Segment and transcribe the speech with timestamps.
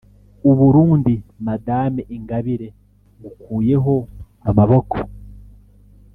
[0.49, 1.15] u Burundi
[1.45, 2.67] Madame Ingabire
[3.17, 3.95] ngukuyeho
[4.49, 4.97] amaboko